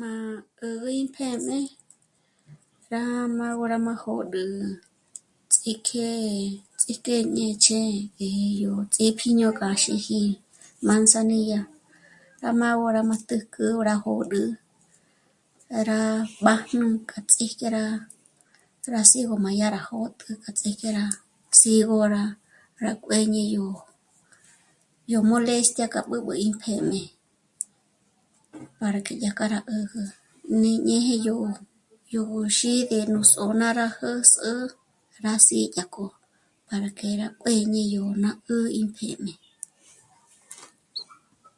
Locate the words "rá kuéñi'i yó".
22.84-23.66